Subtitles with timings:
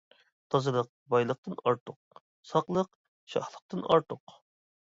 [0.53, 2.19] تازىلىق بايلىقتىن ئارتۇق،
[2.53, 2.91] ساقلىق
[3.35, 4.39] شاھلىقتىن ئارتۇق.